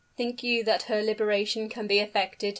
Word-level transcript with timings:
"Think 0.17 0.41
you 0.41 0.63
that 0.63 0.81
her 0.89 1.03
liberation 1.03 1.69
can 1.69 1.85
be 1.85 1.99
effected?" 1.99 2.49